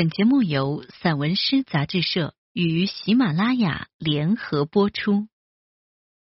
[0.00, 5.28] 本节目由散文诗杂志社与喜马拉雅联合播出。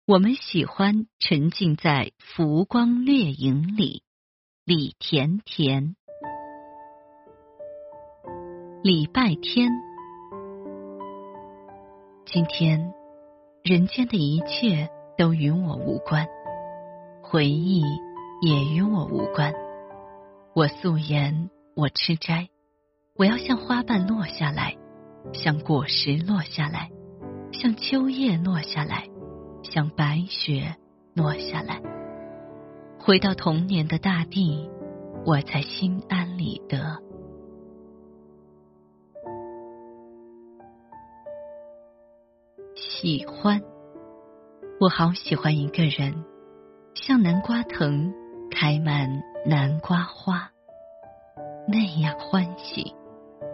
[0.06, 4.04] 我们喜欢沉浸在浮光掠影里。
[4.66, 5.96] 李甜甜，
[8.84, 9.72] 礼拜天，
[12.26, 12.92] 今天
[13.64, 16.28] 人间的一切都与我无关，
[17.22, 17.82] 回忆
[18.42, 19.54] 也与我无关。
[20.54, 22.50] 我素颜，我吃斋，
[23.16, 24.76] 我要像花瓣落下来，
[25.34, 26.90] 像果实落下来，
[27.52, 29.08] 像秋叶落下来，
[29.62, 30.76] 像白雪
[31.14, 31.80] 落下来。
[33.00, 34.68] 回到童年的大地，
[35.28, 37.00] 我才心安理得。
[42.76, 43.62] 喜欢，
[44.80, 46.26] 我好喜欢一个人，
[46.96, 48.12] 像南瓜藤
[48.50, 50.50] 开满南瓜花，
[51.68, 52.96] 那样欢喜；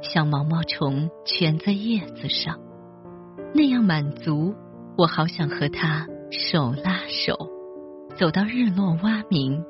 [0.02, 2.60] 像毛毛虫蜷在叶子上，
[3.54, 4.56] 那样满足。
[4.98, 7.50] 我好想和他手拉手。
[8.18, 9.64] 走到日落蛙鸣，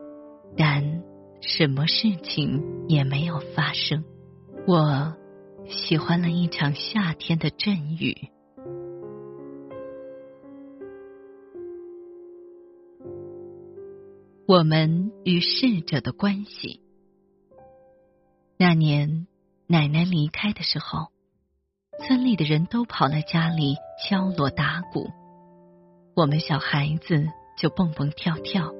[0.57, 1.03] 但
[1.39, 4.03] 什么事情也没有发生。
[4.65, 5.13] 我
[5.67, 8.29] 喜欢了一场夏天的阵雨。
[14.47, 16.81] 我们与逝者的关系。
[18.57, 19.27] 那年
[19.71, 21.09] 奶奶离开的时候，
[21.99, 25.11] 村里的人都跑来家里敲锣打鼓，
[26.15, 27.27] 我们小孩子。
[27.55, 28.71] 就蹦蹦跳跳，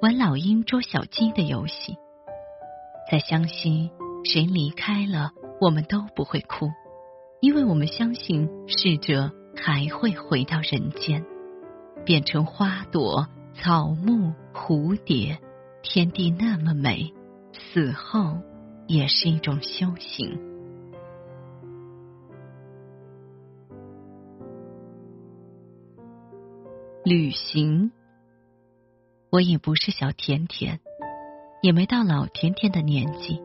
[0.00, 1.96] 玩老鹰捉小鸡的游戏。
[3.10, 3.90] 在湘西，
[4.24, 6.70] 谁离开了，我们都不会哭，
[7.40, 11.24] 因为我们相信逝者还会回到人间，
[12.04, 15.40] 变成花朵、草木、蝴蝶。
[15.82, 17.12] 天地那么美，
[17.52, 18.38] 死后
[18.90, 20.36] 也是一种修行。
[27.04, 27.92] 旅行。
[29.30, 30.80] 我也不是小甜甜，
[31.62, 33.40] 也没到老甜甜的年纪。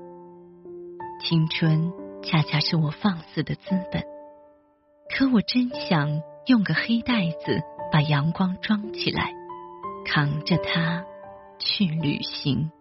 [1.21, 4.03] 青春恰恰是我放肆的资本，
[5.15, 7.61] 可我真想用个黑袋子
[7.91, 9.31] 把阳光装起来，
[10.07, 11.05] 扛着它
[11.59, 12.71] 去旅行。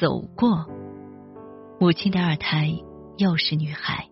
[0.00, 0.66] 走过，
[1.80, 2.72] 母亲的二胎
[3.16, 4.08] 又是女孩，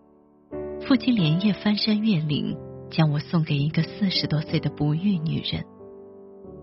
[0.86, 2.56] 父亲连夜翻山越岭。
[2.88, 5.64] 将我送给一个四十多岁的不育女人，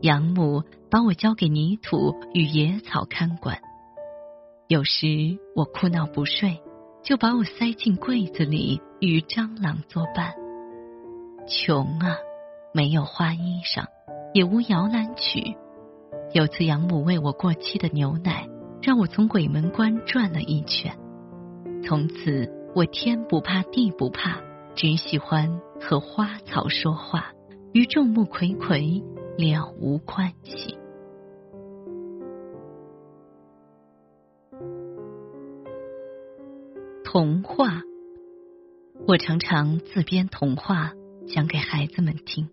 [0.04, 3.60] 养母把我交给泥土与野草看管。
[4.70, 6.62] 有时我哭闹不睡，
[7.04, 10.34] 就把我塞进柜子里与蟑螂作伴。
[11.46, 12.16] 穷啊，
[12.74, 13.84] 没有花衣裳，
[14.34, 15.58] 也无摇篮曲。
[16.34, 18.48] 有次养母喂我过期的牛奶，
[18.84, 20.96] 让我从鬼门关转了一圈。
[21.84, 24.40] 从此我天不怕地不怕。
[24.76, 27.32] 只喜欢和花草说话，
[27.74, 29.04] 与众目睽睽
[29.38, 30.76] 了无关系。
[37.04, 37.84] 童话，
[39.08, 40.94] 我常常自编童话
[41.28, 42.50] 讲给孩子们听，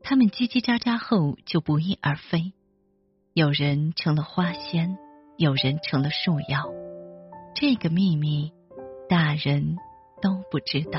[0.00, 2.54] 他们叽叽喳喳后就不翼而飞，
[3.34, 4.96] 有人成了花仙，
[5.38, 6.68] 有人成了树妖，
[7.54, 8.52] 这个秘密
[9.08, 9.76] 大人
[10.20, 10.98] 都不知道。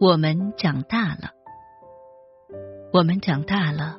[0.00, 1.32] 我们长大了，
[2.94, 3.98] 我们长大了，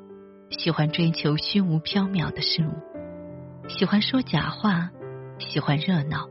[0.49, 4.89] 喜欢追求虚无缥缈的事物，喜欢说假话，
[5.37, 6.27] 喜欢热闹，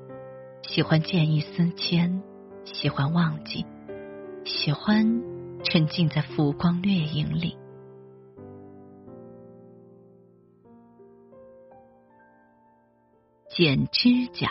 [0.62, 2.20] 喜欢见异思迁，
[2.64, 3.64] 喜欢忘记，
[4.44, 5.22] 喜欢
[5.62, 7.56] 沉浸在浮光掠影里。
[13.58, 14.50] 剪指甲，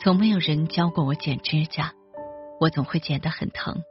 [0.00, 1.92] 从没有人教过我剪指甲。
[2.60, 3.82] 我总会剪得很疼。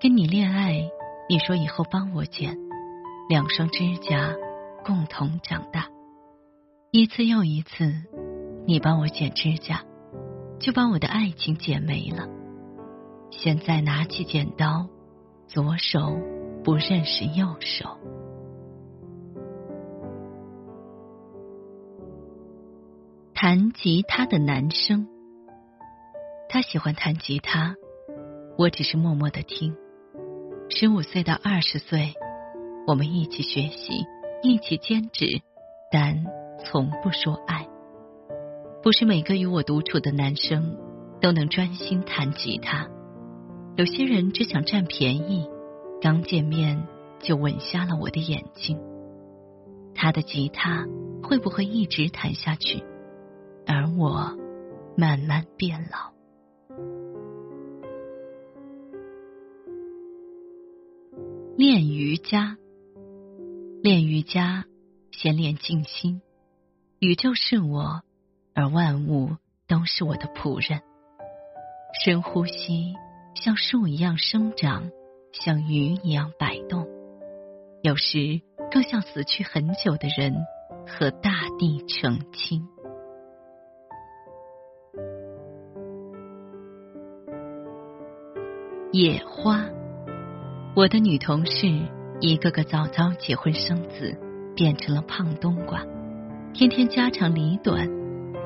[0.00, 0.90] 跟你恋爱，
[1.28, 2.58] 你说以后帮我剪，
[3.28, 4.34] 两双指甲
[4.84, 5.86] 共同长大。
[6.90, 7.94] 一次又一次，
[8.66, 9.84] 你帮我剪指甲，
[10.58, 12.26] 就把我的爱情剪没了。
[13.30, 14.88] 现在拿起剪刀，
[15.46, 16.18] 左手
[16.64, 18.00] 不认识右手。
[23.50, 25.08] 弹吉他的男生。
[26.50, 27.76] 他喜欢弹吉他，
[28.58, 29.74] 我只是默默的听。
[30.68, 32.12] 十五岁到二十岁，
[32.86, 34.04] 我们一起学习，
[34.42, 35.40] 一起兼职，
[35.90, 36.26] 但
[36.62, 37.66] 从不说爱。
[38.82, 40.76] 不是每个与我独处的男生
[41.18, 42.86] 都能专心弹吉他，
[43.78, 45.48] 有些人只想占便宜，
[46.02, 46.86] 刚见面
[47.18, 48.78] 就吻瞎了我的眼睛。
[49.94, 50.86] 他的吉他
[51.22, 52.84] 会不会一直弹下去，
[53.98, 54.38] 我
[54.96, 56.12] 慢慢变老？
[61.56, 62.56] 练瑜伽，
[63.82, 64.66] 练瑜伽，
[65.10, 66.22] 先练静心。
[67.00, 68.02] 宇宙是我，
[68.54, 69.36] 而万物
[69.66, 70.80] 都是我的仆人。
[72.04, 72.94] 深呼吸，
[73.34, 74.92] 像树一样生长，
[75.32, 76.86] 像鱼一样摆动，
[77.82, 80.46] 有时更像死去很久的人
[80.86, 82.68] 和大地成亲。
[88.90, 89.66] 野花，
[90.74, 91.66] 我的女同事
[92.22, 94.18] 一个个早早结婚生子，
[94.56, 95.84] 变成了胖冬瓜。
[96.54, 97.86] 天天家长里短，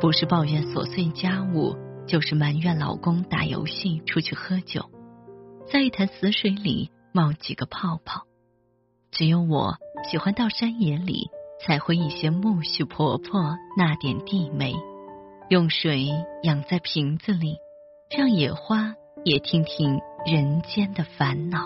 [0.01, 1.77] 不是抱怨琐碎家务，
[2.09, 4.91] 就是埋怨老公打游戏、出去喝酒，
[5.71, 8.23] 在一潭死水里冒几个泡泡。
[9.13, 9.77] 只有我
[10.11, 11.29] 喜欢到山野里
[11.65, 14.75] 采回一些苜蓿婆婆那点地梅，
[15.49, 16.09] 用水
[16.43, 17.59] 养在瓶子里，
[18.11, 21.59] 让野花也听听人间的烦恼。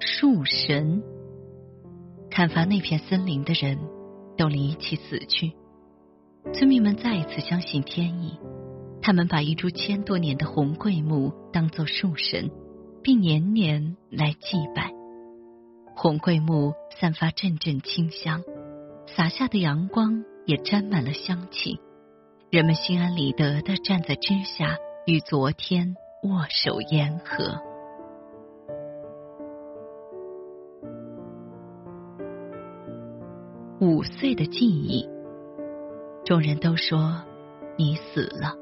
[0.00, 1.02] 树神，
[2.30, 3.78] 砍伐那片森林的人
[4.38, 5.52] 都离奇死去。
[6.54, 8.38] 村民们再一次相信天意，
[9.02, 12.50] 他们把一株千多年的红桂木当做树神，
[13.02, 14.90] 并年年来祭拜。
[15.94, 18.42] 红桂木散发阵阵清香，
[19.06, 21.78] 洒下的阳光也沾满了香气。
[22.50, 27.60] 人们心安理得的站在枝下，与昨天握手言和。
[33.80, 35.06] 五岁的记忆，
[36.24, 37.22] 众人都说
[37.76, 38.54] 你死了。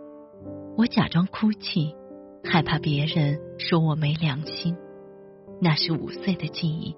[0.76, 1.94] 我假装哭泣，
[2.42, 4.76] 害怕别人说我没良心。
[5.60, 6.96] 那是五岁的记忆。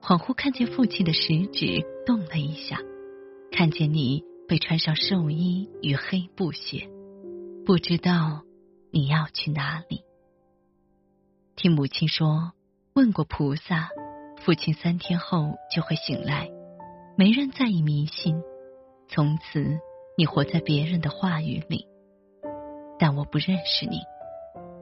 [0.00, 2.80] 恍惚看见父亲的食指动了一下，
[3.52, 6.88] 看见你被穿上寿衣与黑布鞋，
[7.66, 8.42] 不知道
[8.90, 10.00] 你要去哪里。
[11.54, 12.52] 听母亲说，
[12.94, 13.90] 问过菩萨，
[14.40, 16.50] 父亲三天后就会醒来。
[17.14, 18.42] 没人在意迷信，
[19.06, 19.78] 从此
[20.16, 21.86] 你活在别人的话语里。
[22.98, 23.98] 但我不认识你。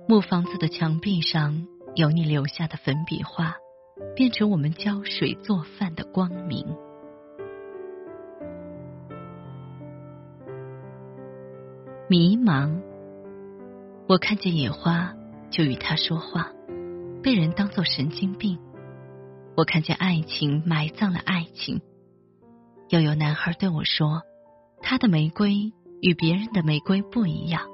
[0.08, 1.66] 木房子的墙壁上
[1.96, 3.56] 有你留下的粉笔画，
[4.14, 6.76] 变成我们浇水做饭的光明。
[12.10, 12.82] 迷茫。
[14.08, 15.14] 我看见野花
[15.48, 16.50] 就与他说话，
[17.22, 18.58] 被人当作神经病。
[19.56, 21.80] 我看见爱情埋葬了爱情。
[22.88, 24.22] 又有男孩对我说
[24.82, 25.72] ：“他的玫瑰
[26.02, 27.68] 与别人的玫瑰不一样。”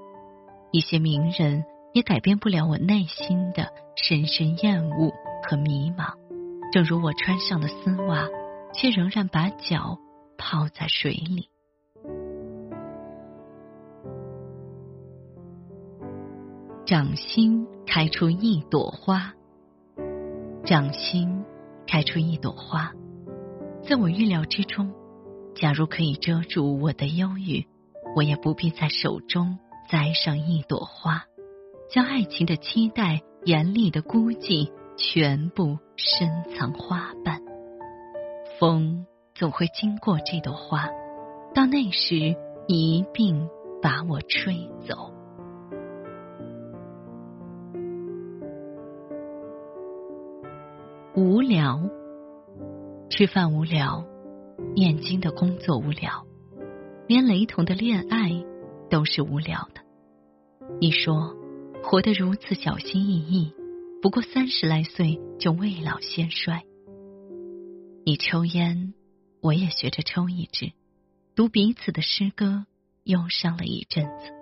[0.71, 5.15] 一些名人也改变不了我内心的深深厌恶
[5.49, 6.13] 和迷茫。
[6.75, 8.29] 正如我穿上的丝袜，
[8.75, 9.97] 却仍然把脚
[10.37, 11.49] 泡在水里。
[16.87, 19.35] 掌心开出一朵花，
[20.65, 21.45] 掌心
[21.85, 22.93] 开出一朵花，
[23.83, 24.93] 在我预料之中。
[25.57, 27.67] 假如可以遮住我的忧郁，
[28.15, 29.59] 我也不必在手中
[29.91, 31.25] 栽上一朵花，
[31.91, 37.43] 将爱情的期待、严厉的估计全部深藏花瓣。
[38.61, 40.89] 风总会经过这朵花，
[41.53, 42.37] 到那时
[42.69, 43.49] 一并
[43.83, 45.16] 把我吹走。
[51.67, 51.83] 聊，
[53.11, 54.07] 吃饭无聊。
[54.77, 56.25] 念经的工作无聊，
[57.09, 58.31] 连雷同的恋爱
[58.89, 59.81] 都是无聊的。
[60.81, 61.35] 你说
[61.83, 63.53] 活得如此小心翼翼，
[64.01, 66.63] 不过三十来岁就未老先衰。
[68.05, 68.95] 你抽烟，
[69.43, 70.73] 我也学着抽一支，
[71.35, 72.65] 读彼此的诗歌，
[73.03, 74.33] 忧伤了一阵子，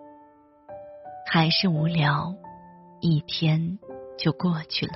[1.33, 2.35] 还是无聊，
[3.00, 3.78] 一天
[4.19, 4.93] 就过去了。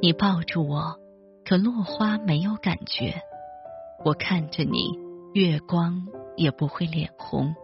[0.00, 0.98] 你抱住我，
[1.44, 3.14] 可落花没有感觉。
[4.04, 4.98] 我看着你，
[5.32, 7.54] 月光也不会脸红。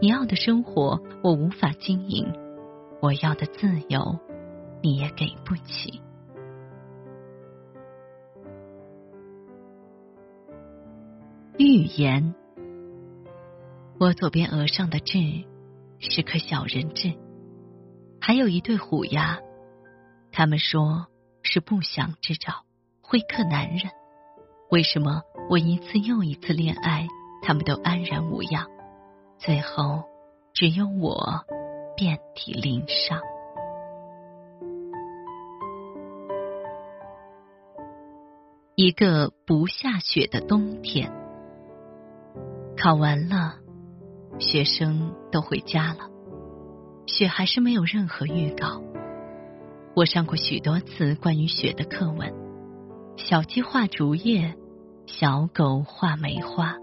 [0.00, 2.26] 你要的生活，我无法经营；
[3.00, 4.18] 我要的自由，
[4.82, 6.00] 你也给不起。
[11.58, 12.34] 预言，
[13.98, 15.18] 我左边额上的痣
[15.98, 17.14] 是颗小人痣，
[18.20, 19.40] 还有一对虎牙。
[20.32, 21.06] 他们说
[21.48, 22.64] 是不祥之兆，
[23.00, 23.92] 会克男人。
[24.68, 27.06] 为什么我一次又一次恋爱，
[27.40, 28.66] 他们都安然无恙，
[29.38, 30.02] 最后
[30.52, 31.44] 只有我
[31.96, 33.20] 遍体鳞伤。
[38.74, 41.12] 一个不下雪的冬天，
[42.76, 43.54] 考完了，
[44.40, 46.10] 学生都回家了，
[47.06, 48.82] 雪还是没有任何预告。
[49.96, 52.30] 我上过许多次关于雪的课文，
[53.16, 54.54] 小鸡画竹叶，
[55.06, 56.76] 小狗画梅花。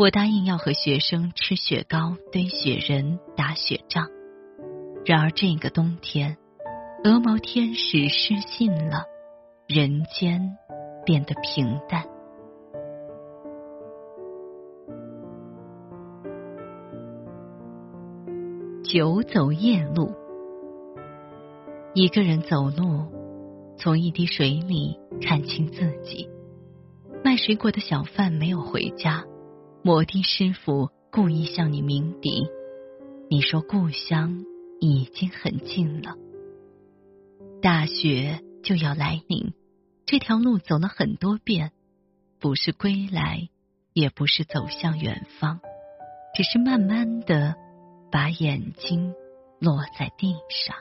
[0.00, 4.08] 我答应要和学生吃雪糕、堆雪人、打雪仗。
[5.06, 6.36] 然而这个冬天，
[7.04, 9.04] 鹅毛天使失信了，
[9.68, 10.56] 人间
[11.06, 12.02] 变得平淡。
[18.82, 20.10] 久走夜路。
[22.00, 23.10] 一个人走路，
[23.76, 26.28] 从一滴水里看清自己。
[27.24, 29.24] 卖水果的小贩没有回家，
[29.82, 32.46] 摩的师傅故意向你鸣笛。
[33.28, 34.44] 你说故乡
[34.78, 36.14] 已经很近了，
[37.60, 39.52] 大雪就要来临。
[40.06, 41.72] 这条路走了很多遍，
[42.38, 43.48] 不是归来，
[43.92, 45.58] 也不是走向远方，
[46.36, 47.56] 只是慢慢的
[48.12, 49.12] 把眼睛
[49.58, 50.76] 落在地上。